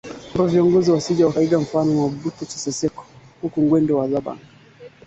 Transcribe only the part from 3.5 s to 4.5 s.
kambi ya jeshi